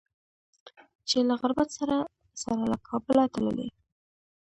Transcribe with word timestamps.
چې 1.07 1.17
له 1.29 1.35
غربت 1.41 1.69
سره 1.79 1.95
سره 2.41 2.63
له 2.71 2.77
کابله 2.87 3.25
تللي 3.33 3.67